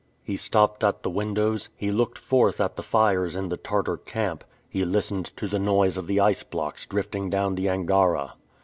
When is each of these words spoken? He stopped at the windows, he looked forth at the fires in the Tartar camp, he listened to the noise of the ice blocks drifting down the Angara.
He 0.23 0.35
stopped 0.35 0.83
at 0.83 1.03
the 1.03 1.11
windows, 1.11 1.69
he 1.75 1.91
looked 1.91 2.17
forth 2.17 2.59
at 2.59 2.75
the 2.75 2.81
fires 2.81 3.35
in 3.35 3.49
the 3.49 3.55
Tartar 3.57 3.97
camp, 3.97 4.43
he 4.67 4.83
listened 4.83 5.27
to 5.37 5.47
the 5.47 5.59
noise 5.59 5.95
of 5.95 6.07
the 6.07 6.19
ice 6.19 6.41
blocks 6.41 6.87
drifting 6.87 7.29
down 7.29 7.53
the 7.53 7.69
Angara. 7.69 8.33